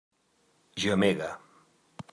[0.81, 1.29] Gemega.